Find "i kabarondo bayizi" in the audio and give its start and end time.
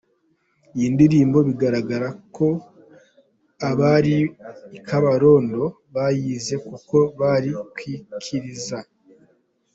4.77-6.55